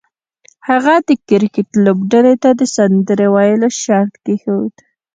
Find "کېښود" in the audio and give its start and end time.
4.23-4.73